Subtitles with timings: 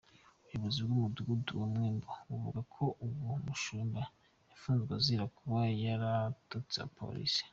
[0.43, 4.01] Umuyobozi w’umudugudu wa Mwendo avuga ko uwo mushumba
[4.49, 7.41] yafunzwe azira kuba yaratutse abapolisi.